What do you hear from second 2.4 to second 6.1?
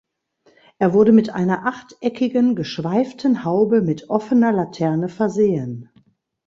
geschweiften Haube mit offener Laterne versehen.